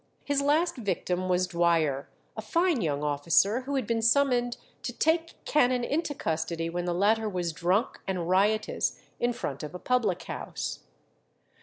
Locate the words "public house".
9.79-10.79